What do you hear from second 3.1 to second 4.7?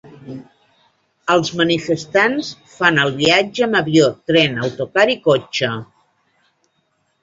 viatge amb avió, tren,